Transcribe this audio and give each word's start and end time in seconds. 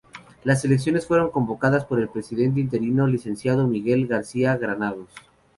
Las 0.43 0.65
elecciones 0.65 1.05
fueron 1.05 1.29
convocadas 1.29 1.85
por 1.85 1.99
el 1.99 2.09
presidente 2.09 2.59
interino, 2.59 3.05
licenciado 3.05 3.67
Miguel 3.67 4.07
García 4.07 4.57
Granados. 4.57 5.11